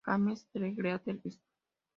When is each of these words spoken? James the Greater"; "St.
James 0.05 0.45
the 0.51 0.71
Greater"; 0.71 0.99
"St. 1.29 1.35